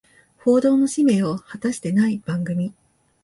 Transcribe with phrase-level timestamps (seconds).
[0.39, 2.73] 報道の使命を果たしてない番組